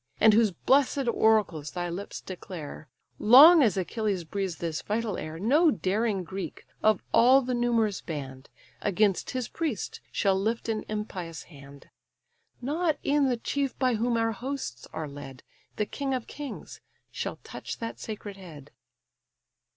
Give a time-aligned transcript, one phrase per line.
[0.19, 2.87] And whose bless'd oracles thy lips declare;
[3.19, 8.49] Long as Achilles breathes this vital air, No daring Greek, of all the numerous band,
[8.81, 11.89] Against his priest shall lift an impious hand;
[12.63, 15.43] Not e'en the chief by whom our hosts are led,
[15.75, 16.81] The king of kings,
[17.11, 18.71] shall touch that sacred head."